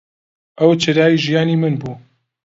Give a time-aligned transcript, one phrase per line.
[0.59, 1.93] ئەو چرای ژیانی من بوو.